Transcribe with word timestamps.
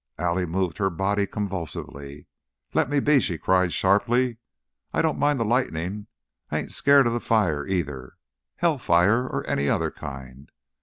Allie 0.17 0.47
moved 0.47 0.79
her 0.79 0.89
body 0.89 1.27
convulsively. 1.27 2.25
"Lemme 2.73 3.01
be!" 3.01 3.19
she 3.19 3.37
cried, 3.37 3.71
sharply. 3.71 4.37
"I 4.91 5.03
don't 5.03 5.19
mind 5.19 5.39
the 5.39 5.45
lightning. 5.45 6.07
I 6.49 6.57
ain't 6.57 6.71
scared 6.71 7.05
of 7.05 7.13
the 7.13 7.19
fire, 7.19 7.67
either 7.67 8.13
hell 8.55 8.79
fire 8.79 9.27
or 9.27 9.45
any 9.45 9.69
other 9.69 9.91
kind. 9.91 10.51